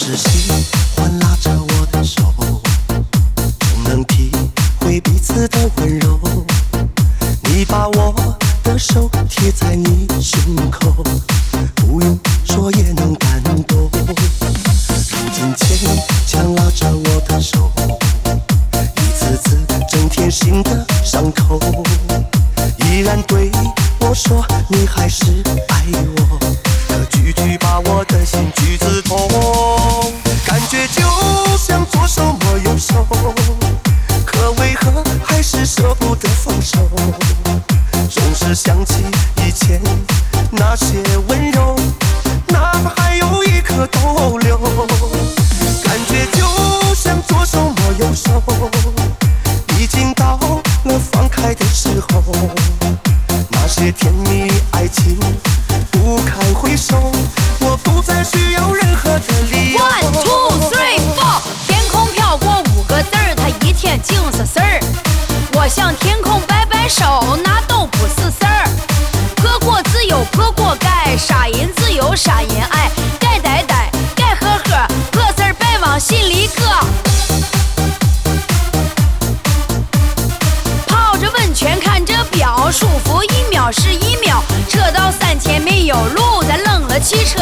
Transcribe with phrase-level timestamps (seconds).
[0.00, 0.48] 是喜
[0.94, 2.22] 欢拉着我的手，
[3.58, 4.30] 总能体
[4.78, 6.20] 会彼此的温柔。
[7.42, 8.14] 你把我
[8.62, 11.02] 的手贴在你胸口，
[11.74, 13.90] 不用说也能感动。
[13.90, 15.76] 如今牵
[16.28, 17.68] 强拉着我的手，
[18.94, 19.58] 一次次
[19.90, 21.58] 增添新的伤口，
[41.08, 41.74] 那些温柔，
[42.48, 46.46] 哪怕还有一颗逗留，感觉就
[46.94, 48.42] 像左手摸右手，
[49.78, 50.38] 已经到
[50.84, 52.22] 了放开的时候。
[53.50, 55.18] 那些甜蜜爱情
[55.90, 57.10] 不堪回首，
[57.60, 59.78] 我不再需要任何的理由。
[59.78, 64.80] One two three four，天空飘过五个字儿，它一天净是事儿。
[65.54, 67.24] 我向天空摆摆手，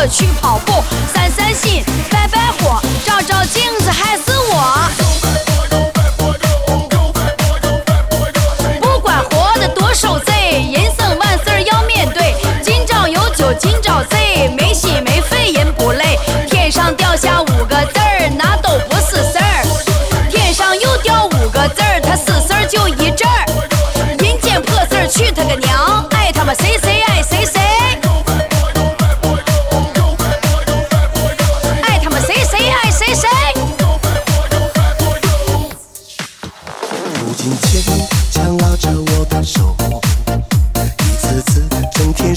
[0.09, 4.89] 去跑步，散散心，拜拜火，照照镜子还是我。
[8.81, 10.35] 不管活得多受罪，
[10.73, 12.35] 人生万事要面对。
[12.63, 16.19] 今朝有酒今朝醉，没心没肺人不累。
[16.49, 19.67] 天上掉下五个字儿，那都不是事儿。
[20.31, 21.96] 天上又掉五个字儿，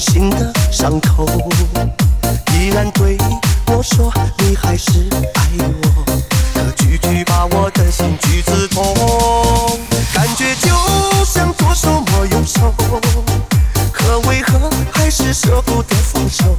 [0.00, 1.26] 心的伤口，
[2.54, 3.18] 依然对
[3.66, 6.04] 我说你还是爱我，
[6.54, 8.82] 可句句把我的心句子痛，
[10.14, 10.70] 感觉就
[11.26, 12.74] 像左手摸右手，
[13.92, 16.56] 可为何还是舍不得放手？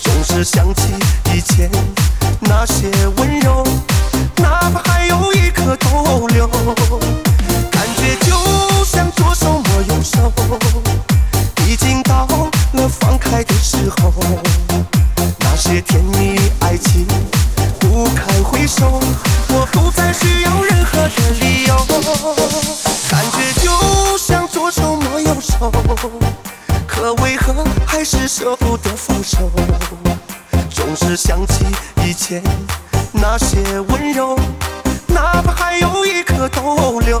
[0.00, 0.94] 总是想起
[1.34, 1.68] 以前
[2.40, 2.88] 那些
[13.32, 14.12] 了放开的时候。
[15.38, 17.06] 那些甜蜜爱情
[17.80, 19.00] 不堪回首，
[19.48, 21.74] 我不再需要任何的理由，
[23.08, 25.72] 感觉就像左手摸右手。
[26.86, 29.50] 可为何还是舍不得放手？
[30.70, 31.64] 总是想起
[32.04, 32.42] 以前
[33.12, 34.38] 那些温柔，
[35.06, 37.20] 哪怕还有一颗逗留，